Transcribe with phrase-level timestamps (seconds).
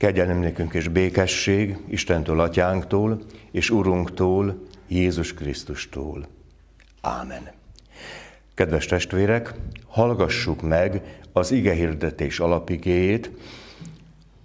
[0.00, 6.26] Kegyelem nékünk és békesség Istentől, Atyánktól és Urunktól, Jézus Krisztustól.
[7.00, 7.50] Ámen.
[8.54, 9.54] Kedves testvérek,
[9.88, 11.02] hallgassuk meg
[11.32, 13.30] az igehirdetés alapigéjét,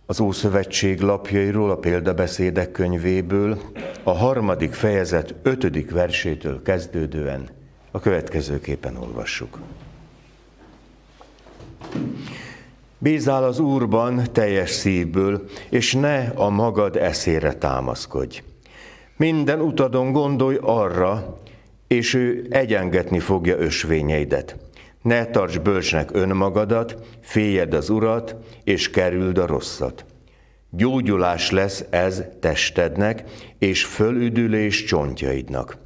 [0.05, 3.61] az Ószövetség lapjairól, a példabeszédek könyvéből,
[4.03, 7.49] a harmadik fejezet ötödik versétől kezdődően
[7.91, 9.59] a következőképpen olvassuk.
[12.97, 18.41] Bízál az Úrban teljes szívből, és ne a magad eszére támaszkodj.
[19.17, 21.39] Minden utadon gondolj arra,
[21.87, 24.57] és ő egyengetni fogja ösvényeidet.
[25.01, 30.05] Ne tarts bölcsnek önmagadat, féljed az urat, és kerüld a rosszat.
[30.69, 33.23] Gyógyulás lesz ez testednek,
[33.59, 35.77] és fölüdülés csontjaidnak.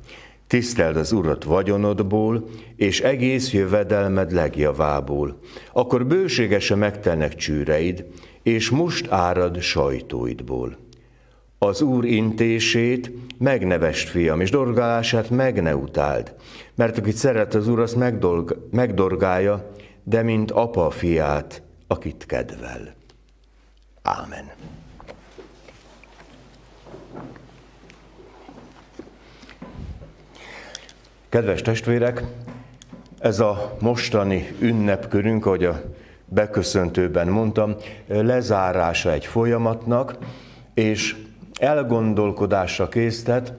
[0.49, 5.39] Tiszteld az Urat vagyonodból, és egész jövedelmed legjavából.
[5.73, 8.05] Akkor bőségesen megtelnek csűreid,
[8.44, 10.77] és most árad sajtóidból.
[11.58, 16.36] Az Úr intését megnevest, fiam, és dorgálását meg ne utáld,
[16.75, 19.72] mert akit szeret az Úr, azt megdolg, megdorgálja,
[20.03, 22.95] de mint apa fiát, akit kedvel.
[24.02, 24.52] Ámen.
[31.30, 32.23] Kedves testvérek,
[33.19, 35.81] ez a mostani ünnepkörünk, ahogy a
[36.25, 37.75] beköszöntőben mondtam,
[38.08, 40.17] lezárása egy folyamatnak,
[40.73, 41.16] és
[41.59, 43.53] elgondolkodásra késztet,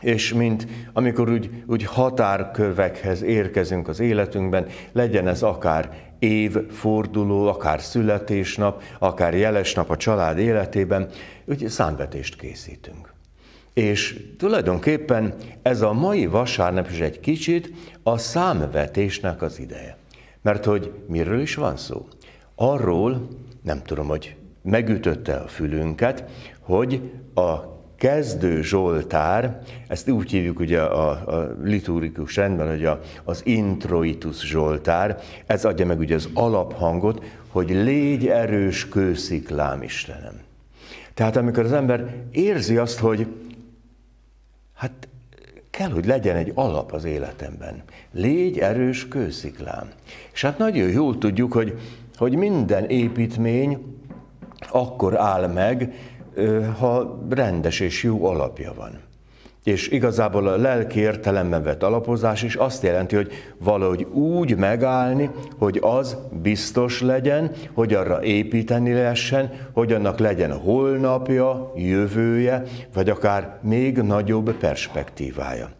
[0.00, 8.82] és mint amikor úgy, úgy határkövekhez érkezünk az életünkben, legyen ez akár évforduló, akár születésnap,
[8.98, 11.08] akár jelesnap a család életében,
[11.44, 13.13] úgy számvetést készítünk.
[13.74, 17.72] És tulajdonképpen ez a mai vasárnap is egy kicsit
[18.02, 19.96] a számvetésnek az ideje.
[20.42, 22.06] Mert hogy miről is van szó?
[22.54, 23.28] Arról,
[23.62, 26.24] nem tudom, hogy megütötte a fülünket,
[26.60, 27.00] hogy
[27.34, 34.46] a kezdő Zsoltár, ezt úgy hívjuk ugye a, a liturgikus rendben, hogy a, az introitus
[34.46, 40.40] Zsoltár, ez adja meg ugye az alaphangot, hogy légy erős kősziklám Istenem.
[41.14, 43.26] Tehát amikor az ember érzi azt, hogy
[44.74, 45.08] Hát
[45.70, 47.82] kell, hogy legyen egy alap az életemben.
[48.12, 49.90] Légy erős kősziklám.
[50.32, 51.78] És hát nagyon jól tudjuk, hogy,
[52.16, 53.98] hogy minden építmény
[54.70, 55.94] akkor áll meg,
[56.78, 59.00] ha rendes és jó alapja van.
[59.64, 65.78] És igazából a lelki értelemben vett alapozás is azt jelenti, hogy valahogy úgy megállni, hogy
[65.82, 72.62] az biztos legyen, hogy arra építeni lehessen, hogy annak legyen holnapja, jövője,
[72.94, 75.70] vagy akár még nagyobb perspektívája.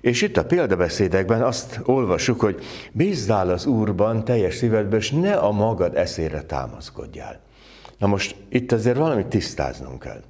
[0.00, 2.58] És itt a példabeszédekben azt olvassuk, hogy
[2.92, 7.40] bízzál az Úrban teljes szívedből, és ne a magad eszére támaszkodjál.
[7.98, 10.20] Na most itt azért valamit tisztáznunk kell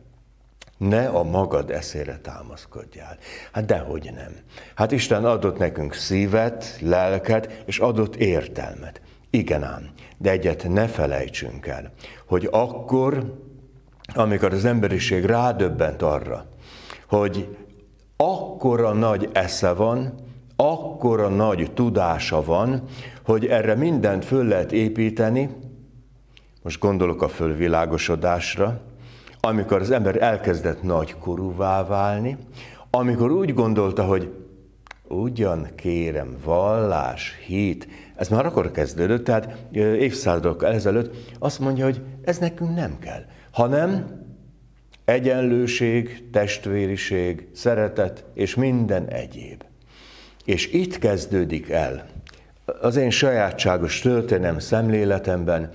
[0.89, 3.17] ne a magad eszére támaszkodjál.
[3.53, 4.37] Hát dehogy nem.
[4.75, 9.01] Hát Isten adott nekünk szívet, lelket, és adott értelmet.
[9.31, 11.93] Igen ám, de egyet ne felejtsünk el,
[12.27, 13.41] hogy akkor,
[14.15, 16.47] amikor az emberiség rádöbbent arra,
[17.09, 17.57] hogy
[18.17, 20.15] akkora nagy esze van,
[20.57, 22.83] akkora nagy tudása van,
[23.25, 25.51] hogy erre mindent föl lehet építeni,
[26.63, 28.81] most gondolok a fölvilágosodásra,
[29.47, 32.37] amikor az ember elkezdett nagykorúvá válni,
[32.91, 34.31] amikor úgy gondolta, hogy
[35.09, 42.39] ugyan kérem, vallás, hit, ez már akkor kezdődött, tehát évszázadok ezelőtt, azt mondja, hogy ez
[42.39, 44.21] nekünk nem kell, hanem
[45.05, 49.65] egyenlőség, testvériség, szeretet és minden egyéb.
[50.45, 52.07] És itt kezdődik el
[52.81, 55.71] az én sajátságos történelem szemléletemben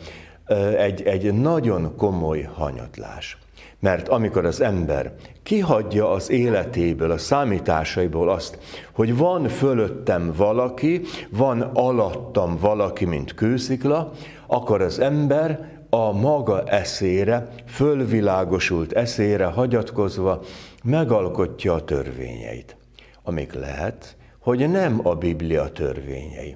[0.77, 3.37] egy, egy nagyon komoly hanyatlás.
[3.79, 8.59] Mert amikor az ember kihagyja az életéből, a számításaiból azt,
[8.91, 14.11] hogy van fölöttem valaki, van alattam valaki, mint kőszikla,
[14.47, 20.41] akkor az ember a maga eszére, fölvilágosult eszére hagyatkozva
[20.83, 22.77] megalkotja a törvényeit.
[23.23, 26.55] Amik lehet, hogy nem a Biblia törvényei.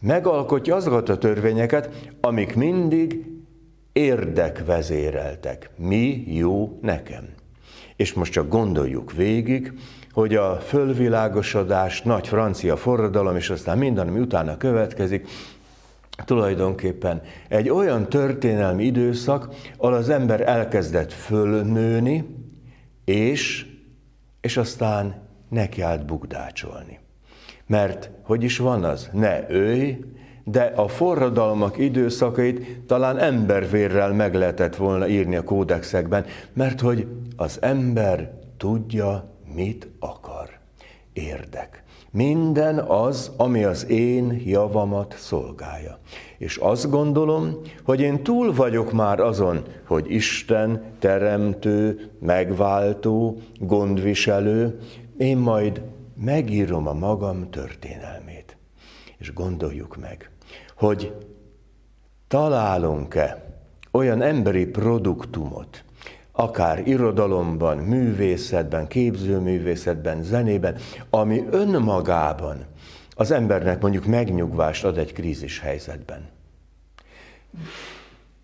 [0.00, 1.90] Megalkotja azokat a törvényeket,
[2.20, 3.26] amik mindig
[3.92, 5.70] érdekvezéreltek.
[5.76, 7.28] Mi jó nekem?
[7.96, 9.72] És most csak gondoljuk végig,
[10.12, 15.28] hogy a fölvilágosodás, nagy francia forradalom, és aztán minden, ami utána következik,
[16.24, 22.24] tulajdonképpen egy olyan történelmi időszak, ahol az ember elkezdett fölnőni,
[23.04, 23.66] és,
[24.40, 25.14] és aztán
[25.48, 26.98] neki állt bugdácsolni.
[27.66, 29.10] Mert hogy is van az?
[29.12, 29.98] Ne őj,
[30.44, 37.06] de a forradalmak időszakait talán embervérrel meg lehetett volna írni a kódexekben, mert hogy
[37.36, 40.48] az ember tudja, mit akar.
[41.12, 41.82] Érdek.
[42.10, 45.98] Minden az, ami az én javamat szolgálja.
[46.38, 54.78] És azt gondolom, hogy én túl vagyok már azon, hogy Isten teremtő, megváltó, gondviselő,
[55.18, 55.82] én majd
[56.24, 58.56] megírom a magam történelmét.
[59.18, 60.31] És gondoljuk meg,
[60.82, 61.12] hogy
[62.28, 63.44] találunk-e
[63.90, 65.84] olyan emberi produktumot,
[66.32, 70.76] akár irodalomban, művészetben, képzőművészetben, zenében,
[71.10, 72.66] ami önmagában
[73.14, 76.28] az embernek mondjuk megnyugvást ad egy krízis helyzetben.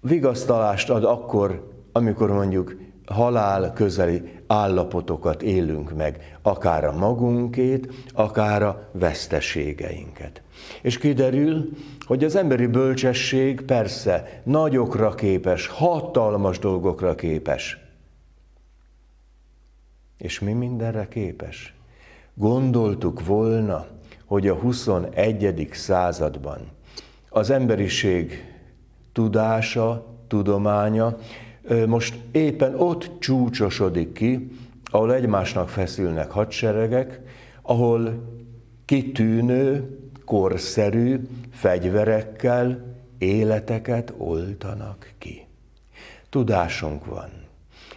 [0.00, 2.76] Vigasztalást ad akkor, amikor mondjuk
[3.06, 10.42] halál közeli állapotokat élünk meg, akár a magunkét, akár a veszteségeinket.
[10.82, 11.68] És kiderül,
[12.00, 17.78] hogy az emberi bölcsesség persze nagyokra képes, hatalmas dolgokra képes.
[20.18, 21.74] És mi mindenre képes?
[22.34, 23.86] Gondoltuk volna,
[24.24, 25.68] hogy a 21.
[25.72, 26.76] században
[27.28, 28.44] az emberiség
[29.12, 31.16] tudása, tudománya
[31.86, 34.50] most éppen ott csúcsosodik ki,
[34.84, 37.20] ahol egymásnak feszülnek hadseregek,
[37.62, 38.22] ahol
[38.84, 41.20] kitűnő, korszerű
[41.50, 45.46] fegyverekkel életeket oltanak ki.
[46.30, 47.28] Tudásunk van.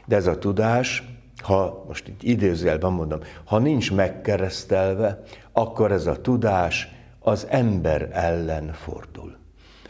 [0.06, 1.04] De ez a tudás,
[1.38, 6.88] ha most így idézőjelben mondom, ha nincs megkeresztelve, akkor ez a tudás
[7.20, 9.36] az ember ellen fordul.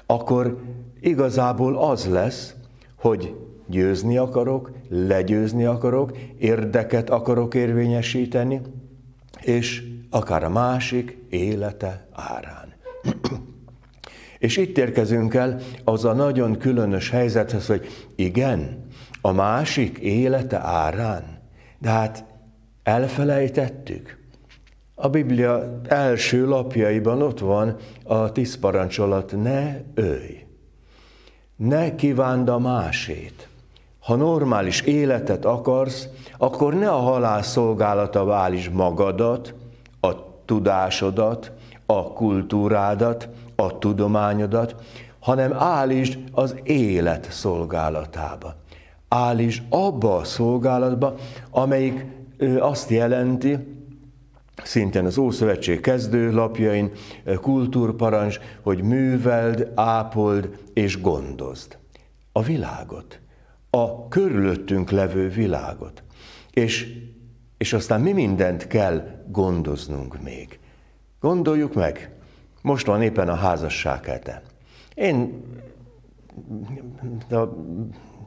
[0.05, 0.61] Akkor
[0.99, 2.55] igazából az lesz,
[2.95, 3.35] hogy
[3.71, 8.61] győzni akarok, legyőzni akarok, érdeket akarok érvényesíteni,
[9.41, 12.73] és akár a másik élete árán.
[14.39, 18.85] és itt érkezünk el az a nagyon különös helyzethez, hogy igen,
[19.21, 21.41] a másik élete árán,
[21.79, 22.25] de hát
[22.83, 24.19] elfelejtettük.
[24.95, 30.45] A Biblia első lapjaiban ott van a tíz parancsolat, ne ölj,
[31.55, 33.47] ne kívánd a másét.
[34.01, 36.07] Ha normális életet akarsz,
[36.37, 39.53] akkor ne a halál szolgálata válts magadat,
[39.99, 40.11] a
[40.45, 41.51] tudásodat,
[41.85, 44.75] a kultúrádat, a tudományodat,
[45.19, 48.55] hanem állítsd az élet szolgálatába.
[49.07, 51.15] Állítsd abba a szolgálatba,
[51.49, 52.05] amelyik
[52.59, 53.57] azt jelenti,
[54.63, 56.91] szintén az Ószövetség kezdő lapjain,
[57.41, 61.77] kultúrparancs, hogy műveld, ápold és gondozd
[62.31, 63.20] a világot,
[63.73, 66.03] a körülöttünk levő világot.
[66.51, 66.99] És,
[67.57, 70.59] és aztán mi mindent kell gondoznunk még.
[71.19, 72.15] Gondoljuk meg,
[72.61, 74.41] most van éppen a házasság hete.
[74.93, 75.43] Én
[77.29, 77.47] a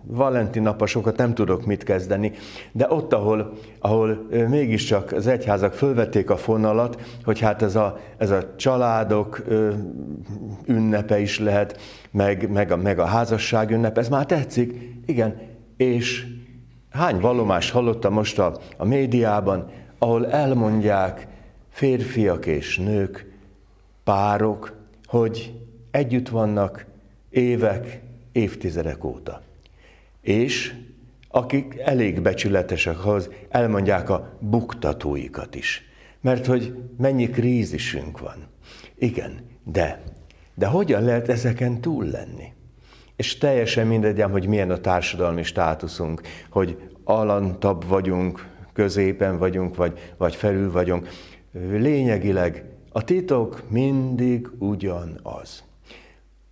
[0.07, 2.33] Valentin napasokat nem tudok mit kezdeni,
[2.73, 8.31] de ott, ahol, ahol mégiscsak az egyházak fölvették a fonalat, hogy hát ez a, ez
[8.31, 9.43] a családok
[10.67, 11.81] ünnepe is lehet,
[12.11, 15.41] meg, meg, a, meg a házasság ünnep, ez már tetszik, igen,
[15.77, 16.27] és
[16.91, 21.27] hány vallomást hallottam most a, a médiában, ahol elmondják
[21.71, 23.33] férfiak és nők,
[24.05, 25.55] párok, hogy
[25.91, 26.87] együtt vannak
[27.31, 28.03] évek,
[28.33, 29.43] évtizedek óta.
[30.25, 30.75] És
[31.29, 35.83] akik elég becsületesek ahhoz, elmondják a buktatóikat is.
[36.21, 38.47] Mert hogy mennyi krízisünk van.
[38.99, 40.03] Igen, de,
[40.55, 42.53] de hogyan lehet ezeken túl lenni?
[43.17, 46.21] És teljesen mindegy, hogy milyen a társadalmi státuszunk,
[46.51, 51.09] hogy alantabb vagyunk, középen vagyunk, vagy, vagy felül vagyunk.
[51.53, 55.65] Lényegileg a titok mindig ugyanaz.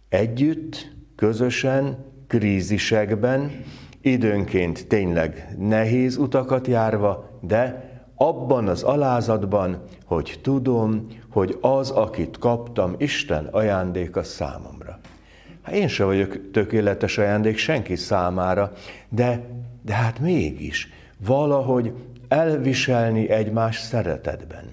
[0.08, 3.64] Együtt, közösen, krízisekben,
[4.00, 12.94] időnként tényleg nehéz utakat járva, de abban az alázatban, hogy tudom, hogy az, akit kaptam,
[12.98, 14.98] Isten ajándéka számomra.
[15.62, 18.72] Hát én sem vagyok tökéletes ajándék senki számára,
[19.08, 19.46] de,
[19.82, 20.88] de hát mégis
[21.24, 21.92] valahogy
[22.28, 24.64] elviselni egymás szeretetben.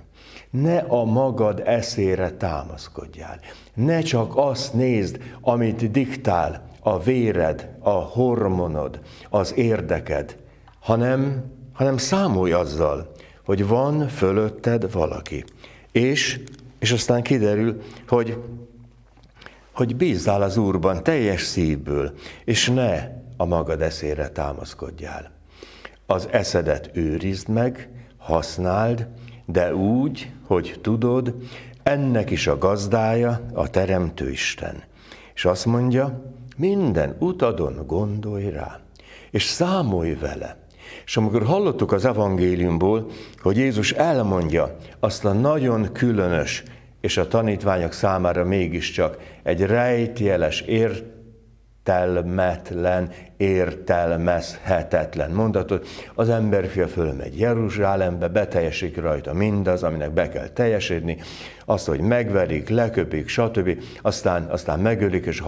[0.49, 3.39] Ne a magad eszére támaszkodjál.
[3.73, 10.37] Ne csak azt nézd, amit diktál a véred, a hormonod, az érdeked,
[10.79, 11.43] hanem,
[11.73, 13.11] hanem számolj azzal,
[13.45, 15.43] hogy van fölötted valaki.
[15.91, 16.39] És,
[16.79, 18.37] és aztán kiderül, hogy
[19.79, 22.13] hogy bízzál az Úrban teljes szívből,
[22.45, 23.07] és ne
[23.37, 25.31] a magad eszére támaszkodjál.
[26.05, 29.07] Az eszedet őrizd meg, használd,
[29.45, 31.35] de úgy, hogy tudod,
[31.83, 34.83] ennek is a gazdája a Teremtő Isten.
[35.39, 36.21] És azt mondja,
[36.57, 38.79] minden utadon gondolj rá,
[39.31, 40.57] és számolj vele.
[41.05, 43.09] És amikor hallottuk az evangéliumból,
[43.41, 46.63] hogy Jézus elmondja azt a nagyon különös,
[47.01, 51.03] és a tanítványok számára mégiscsak egy rejtjeles, ért
[51.83, 55.87] értelmetlen, értelmezhetetlen mondatot.
[56.15, 61.17] Az emberfia fölmegy Jeruzsálembe, beteljesik rajta mindaz, aminek be kell teljesedni,
[61.65, 63.81] azt, hogy megverik, leköpik, stb.
[64.01, 65.43] Aztán, aztán megölik, és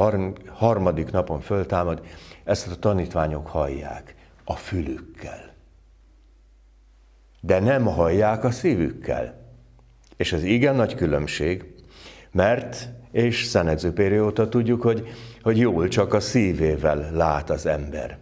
[0.48, 2.02] harmadik napon föltámad.
[2.44, 5.54] Ezt a tanítványok hallják a fülükkel.
[7.42, 9.40] De nem hallják a szívükkel.
[10.18, 11.71] És ez igen nagy különbség,
[12.32, 15.08] mert, és Szenedzőpéri óta tudjuk, hogy
[15.42, 18.18] hogy jól csak a szívével lát az ember.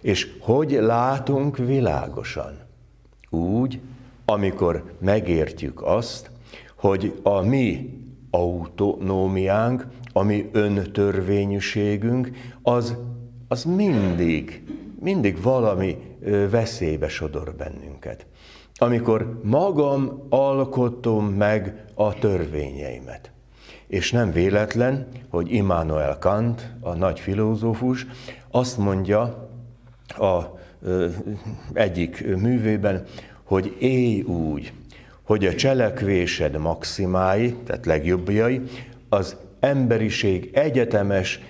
[0.00, 2.58] És hogy látunk világosan?
[3.30, 3.80] Úgy,
[4.24, 6.30] amikor megértjük azt,
[6.76, 7.98] hogy a mi
[8.30, 12.30] autonómiánk, a mi öntörvényűségünk,
[12.62, 12.96] az,
[13.48, 14.62] az mindig,
[15.00, 15.96] mindig valami
[16.50, 18.26] veszélybe sodor bennünket.
[18.76, 23.32] Amikor magam alkotom meg a törvényeimet.
[23.86, 28.06] És nem véletlen, hogy Immanuel Kant, a nagy filozófus,
[28.50, 29.48] azt mondja
[30.08, 30.42] a
[31.72, 33.04] egyik művében,
[33.42, 34.72] hogy élj úgy,
[35.22, 38.60] hogy a cselekvésed maximái, tehát legjobbjai,
[39.08, 41.40] az emberiség egyetemes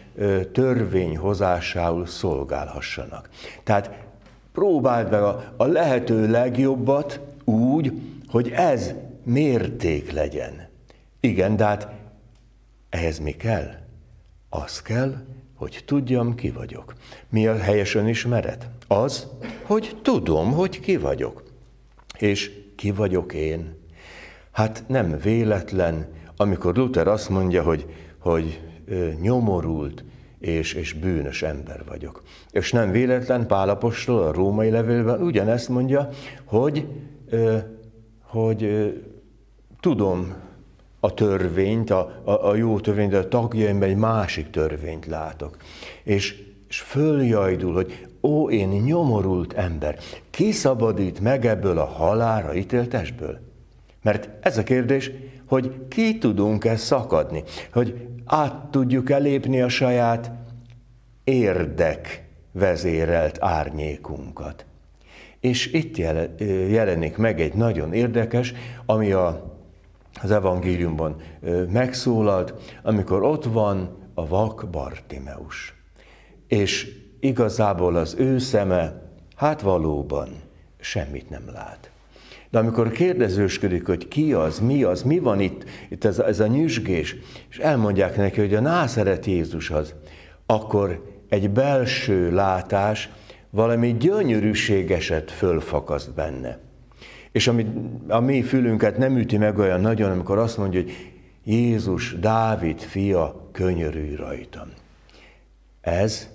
[0.53, 3.29] törvényhozásául szolgálhassanak.
[3.65, 3.91] Tehát
[4.53, 7.93] próbáld meg a, a lehető legjobbat úgy,
[8.29, 8.95] hogy ez
[9.25, 10.69] mérték legyen.
[11.21, 11.89] Igen, de hát
[12.95, 13.71] ehhez mi kell?
[14.49, 15.15] Az kell,
[15.55, 16.95] hogy tudjam, ki vagyok.
[17.29, 18.69] Mi a helyes önismeret?
[18.87, 19.27] Az,
[19.63, 21.43] hogy tudom, hogy ki vagyok.
[22.19, 23.77] És ki vagyok én?
[24.51, 27.87] Hát nem véletlen, amikor Luther azt mondja, hogy,
[28.19, 30.05] hogy ö, nyomorult
[30.39, 32.23] és, és bűnös ember vagyok.
[32.51, 36.09] És nem véletlen Pálapostól a római levélben ugyanezt mondja,
[36.45, 36.87] hogy,
[37.27, 37.59] ö,
[38.21, 38.89] hogy ö,
[39.81, 40.44] tudom,
[41.05, 45.57] a törvényt, a, a, a jó törvényt, de a tagjaimban egy másik törvényt látok.
[46.03, 49.99] És, és följajdul, hogy ó, én nyomorult ember,
[50.31, 53.39] ki szabadít meg ebből a halára ítéltesből?
[54.03, 55.11] Mert ez a kérdés,
[55.47, 57.43] hogy ki tudunk-e szakadni,
[57.73, 60.31] hogy át tudjuk elépni a saját
[61.25, 64.65] érdek vezérelt árnyékunkat.
[65.41, 65.97] És itt
[66.69, 68.55] jelenik meg egy nagyon érdekes,
[68.87, 69.54] ami a
[70.23, 71.17] az evangéliumban
[71.73, 75.75] megszólalt, amikor ott van a vak Bartimeus.
[76.49, 76.89] És
[77.21, 79.03] igazából az ő szeme,
[79.37, 80.29] hát valóban
[80.81, 81.91] semmit nem lát.
[82.51, 86.47] De amikor kérdezősködik, hogy ki az, mi az, mi van itt, itt ez, ez a
[86.47, 87.17] nyüzsgés,
[87.51, 89.95] és elmondják neki, hogy a nászeret Jézus az,
[90.47, 93.11] akkor egy belső látás
[93.51, 96.59] valami gyönyörűségeset fölfakaszt benne.
[97.35, 97.67] És ami,
[98.09, 100.93] a mi fülünket nem üti meg olyan nagyon, amikor azt mondja, hogy
[101.45, 104.69] Jézus, Dávid fia, könyörülj rajtam.
[105.81, 106.29] Ez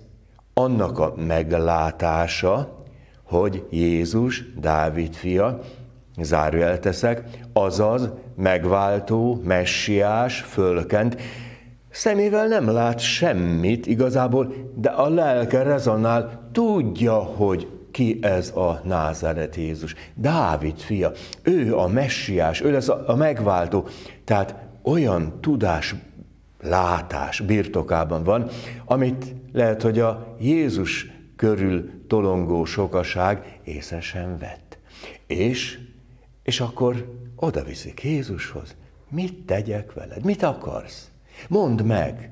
[0.54, 2.84] annak a meglátása,
[3.24, 5.60] hogy Jézus, Dávid fia,
[6.18, 11.22] zárójel teszek, azaz megváltó, messiás, fölkent,
[11.90, 19.56] szemével nem lát semmit igazából, de a lelke rezonál, tudja, hogy ki ez a Názáret
[19.56, 19.96] Jézus.
[20.16, 21.12] Dávid fia,
[21.44, 23.88] ő a messiás, ő lesz a, a megváltó.
[24.24, 25.96] Tehát olyan tudás,
[26.62, 28.50] látás birtokában van,
[28.86, 34.78] amit lehet, hogy a Jézus körül tolongó sokaság észre sem vett.
[35.28, 35.80] És,
[36.44, 38.76] és akkor oda viszik Jézushoz.
[39.10, 40.26] Mit tegyek veled?
[40.26, 41.12] Mit akarsz?
[41.48, 42.32] Mondd meg!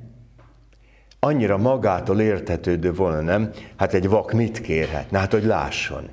[1.28, 3.52] Annyira magától értetődő volna, nem?
[3.76, 5.08] Hát egy vak mit kérhet?
[5.12, 6.10] Hát, hogy lásson.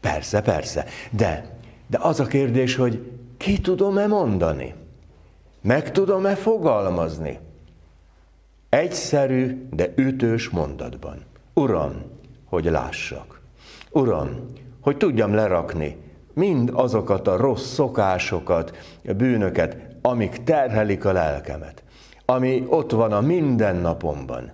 [0.00, 0.84] Persze, persze.
[1.10, 4.74] De, de az a kérdés, hogy ki tudom-e mondani?
[5.60, 7.38] Meg tudom-e fogalmazni?
[8.68, 11.24] Egyszerű, de ütős mondatban.
[11.54, 12.02] Uram,
[12.44, 13.40] hogy lássak.
[13.90, 14.46] Uram,
[14.80, 15.96] hogy tudjam lerakni
[16.34, 18.76] mind azokat a rossz szokásokat,
[19.08, 21.84] a bűnöket, amik terhelik a lelkemet
[22.26, 24.52] ami ott van a mindennapomban.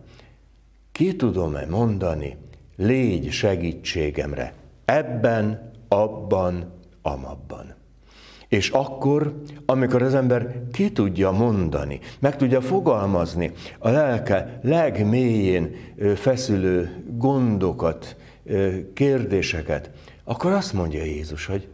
[0.92, 2.36] Ki tudom-e mondani,
[2.76, 7.74] légy segítségemre ebben, abban, amabban.
[8.48, 15.74] És akkor, amikor az ember ki tudja mondani, meg tudja fogalmazni a lelke legmélyén
[16.14, 18.16] feszülő gondokat,
[18.94, 19.90] kérdéseket,
[20.24, 21.68] akkor azt mondja Jézus, hogy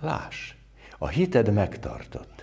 [0.00, 0.54] láss,
[0.98, 2.39] a hited megtartott.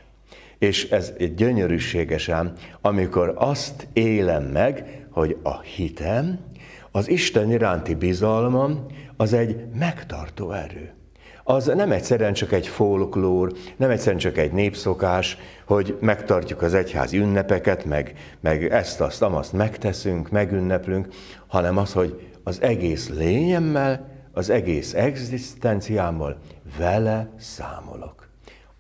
[0.59, 6.39] És ez gyönyörűségesen, amikor azt élem meg, hogy a hitem,
[6.91, 8.85] az Isten iránti bizalmam,
[9.17, 10.91] az egy megtartó erő.
[11.43, 17.17] Az nem egyszerűen csak egy folklór, nem egyszerűen csak egy népszokás, hogy megtartjuk az egyházi
[17.17, 21.07] ünnepeket, meg, meg ezt, azt, amazt megteszünk, megünneplünk,
[21.47, 26.37] hanem az, hogy az egész lényemmel, az egész egzisztenciámmal
[26.77, 28.26] vele számolok.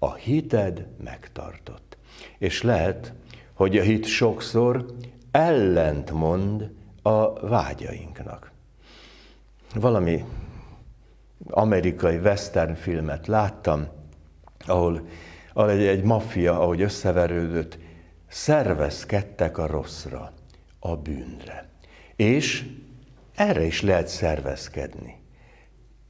[0.07, 1.97] A hited megtartott.
[2.37, 3.13] És lehet,
[3.53, 4.85] hogy a hit sokszor
[5.31, 6.71] ellentmond
[7.01, 8.51] a vágyainknak.
[9.75, 10.25] Valami
[11.49, 13.87] amerikai western filmet láttam,
[14.65, 15.07] ahol
[15.53, 17.77] egy, egy maffia, ahogy összeverődött,
[18.27, 20.33] szervezkedtek a rosszra,
[20.79, 21.69] a bűnre.
[22.15, 22.65] És
[23.35, 25.21] erre is lehet szervezkedni.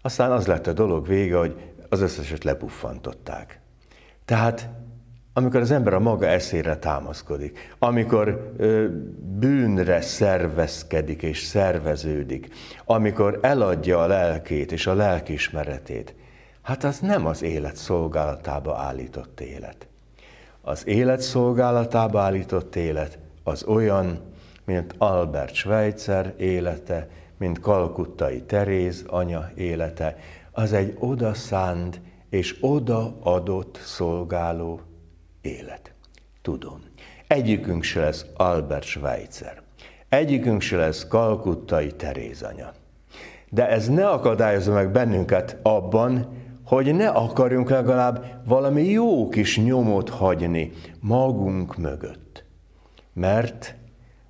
[0.01, 1.55] Aztán az lett a dolog vége, hogy
[1.89, 3.59] az összeset lepuffantották.
[4.27, 4.69] Tehát
[5.33, 8.87] amikor az ember a maga eszére támaszkodik, amikor ö,
[9.39, 12.49] bűnre szervezkedik és szerveződik,
[12.85, 16.15] amikor eladja a lelkét és a lelkismeretét,
[16.61, 19.87] hát az nem az élet szolgálatába állított élet.
[20.61, 24.19] Az élet szolgálatába állított élet az olyan,
[24.65, 27.07] mint Albert Schweitzer élete,
[27.37, 30.17] mint Kalkuttai Teréz anya élete,
[30.51, 32.01] az egy odaszánt
[32.37, 34.81] és odaadott szolgáló
[35.41, 35.93] élet.
[36.41, 36.81] Tudom.
[37.27, 39.61] Egyikünk se lesz Albert Schweitzer.
[40.09, 42.71] Egyikünk se lesz Kalkuttai Terézanya.
[43.49, 46.27] De ez ne akadályozza meg bennünket abban,
[46.65, 52.43] hogy ne akarjunk legalább valami jó kis nyomot hagyni magunk mögött.
[53.13, 53.75] Mert,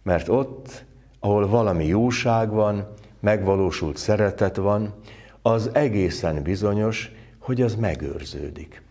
[0.04, 0.86] mert ott,
[1.20, 2.88] ahol valami jóság van,
[3.20, 4.94] megvalósult szeretet van,
[5.42, 7.12] az egészen bizonyos,
[7.48, 8.82] hogy az megőrződik.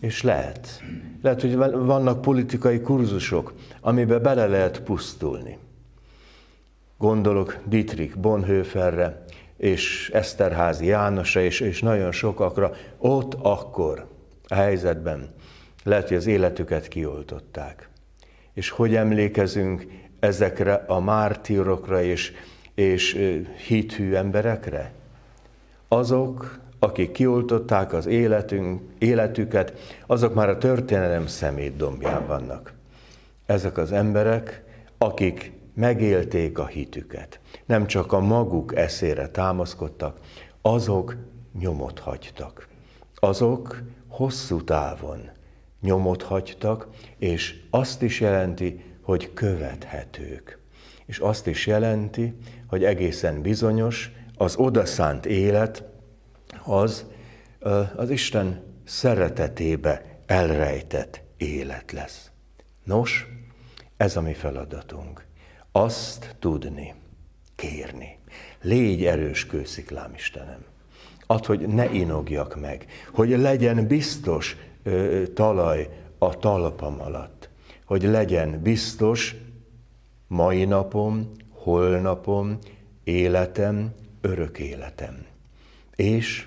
[0.00, 0.82] És lehet.
[1.22, 5.58] Lehet, hogy vannak politikai kurzusok, amiben bele lehet pusztulni.
[6.98, 9.24] Gondolok Dietrich Bonhoefferre,
[9.56, 14.06] és Eszterházi Jánosra, és, és nagyon sokakra, ott akkor,
[14.48, 15.34] a helyzetben,
[15.84, 17.88] lehet, hogy az életüket kioltották.
[18.52, 19.86] És hogy emlékezünk
[20.20, 22.32] ezekre a mártírokra és,
[22.74, 23.18] és
[23.66, 24.92] hithű emberekre?
[25.88, 29.72] Azok, akik kioltották az életünk, életüket,
[30.06, 32.72] azok már a történelem szemét dombján vannak.
[33.46, 34.64] Ezek az emberek,
[34.98, 40.18] akik megélték a hitüket, nem csak a maguk eszére támaszkodtak,
[40.62, 41.16] azok
[41.58, 42.68] nyomot hagytak.
[43.14, 45.30] Azok hosszú távon
[45.80, 50.58] nyomot hagytak, és azt is jelenti, hogy követhetők.
[51.06, 52.34] És azt is jelenti,
[52.66, 55.84] hogy egészen bizonyos, az odaszánt élet
[56.64, 57.04] az
[57.96, 62.30] az Isten szeretetébe elrejtett élet lesz.
[62.84, 63.26] Nos,
[63.96, 65.24] ez a mi feladatunk.
[65.72, 66.94] Azt tudni,
[67.54, 68.18] kérni.
[68.62, 70.64] Légy erős kősziklám, Istenem.
[71.26, 77.48] Add, hogy ne inogjak meg, hogy legyen biztos ö, talaj a talpam alatt,
[77.84, 79.34] hogy legyen biztos
[80.26, 82.58] mai napom, holnapom,
[83.04, 85.26] életem, örök életem.
[85.96, 86.46] És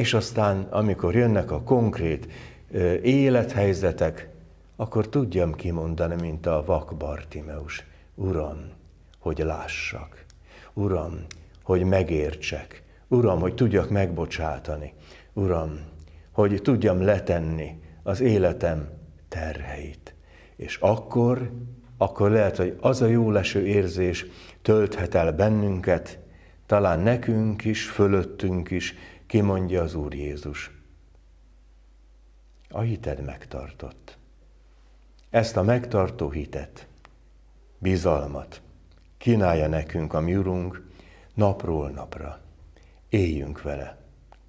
[0.00, 2.28] és aztán, amikor jönnek a konkrét
[3.02, 4.28] élethelyzetek,
[4.76, 7.84] akkor tudjam kimondani, mint a vak Bartimeus,
[8.14, 8.58] Uram,
[9.18, 10.24] hogy lássak,
[10.72, 11.24] Uram,
[11.62, 14.92] hogy megértsek, Uram, hogy tudjak megbocsátani,
[15.32, 15.80] Uram,
[16.32, 18.88] hogy tudjam letenni az életem
[19.28, 20.14] terheit.
[20.56, 21.50] És akkor,
[21.96, 24.26] akkor lehet, hogy az a jó leső érzés
[24.62, 26.18] tölthet el bennünket,
[26.70, 28.94] talán nekünk is, fölöttünk is,
[29.26, 30.70] kimondja az Úr Jézus.
[32.68, 34.18] A hited megtartott.
[35.30, 36.86] Ezt a megtartó hitet,
[37.78, 38.62] bizalmat
[39.16, 40.42] kínálja nekünk a mi
[41.34, 42.40] napról napra.
[43.08, 43.98] Éljünk vele,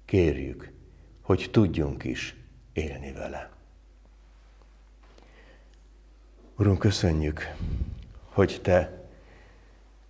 [0.04, 0.72] kérjük,
[1.20, 2.36] hogy tudjunk is
[2.72, 3.50] élni vele.
[6.56, 7.54] Urunk, köszönjük,
[8.24, 9.01] hogy Te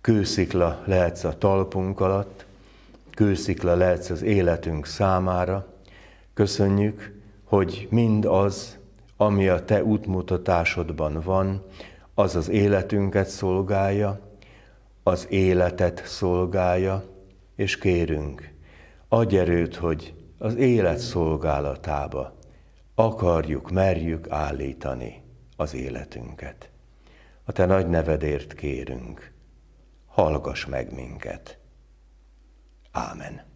[0.03, 2.45] kőszikla lehetsz a talpunk alatt,
[3.11, 5.67] kőszikla lehetsz az életünk számára.
[6.33, 8.77] Köszönjük, hogy mind az,
[9.17, 11.63] ami a Te útmutatásodban van,
[12.13, 14.19] az az életünket szolgálja,
[15.03, 17.03] az életet szolgálja,
[17.55, 18.53] és kérünk,
[19.07, 22.35] adj erőt, hogy az élet szolgálatába
[22.95, 25.21] akarjuk, merjük állítani
[25.57, 26.69] az életünket.
[27.43, 29.32] A Te nagy nevedért kérünk,
[30.13, 31.57] hallgass meg minket.
[32.91, 33.52] Amen.